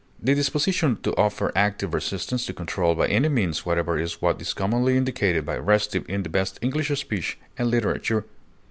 [0.19, 4.51] The disposition to offer active resistance to control by any means whatever is what is
[4.51, 8.25] commonly indicated by restive in the best English speech and literature.